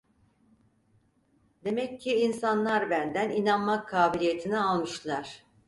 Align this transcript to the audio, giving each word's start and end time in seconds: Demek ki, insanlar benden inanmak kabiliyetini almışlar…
Demek 1.63 2.01
ki, 2.01 2.15
insanlar 2.21 2.89
benden 2.89 3.29
inanmak 3.29 3.87
kabiliyetini 3.89 4.57
almışlar… 4.59 5.45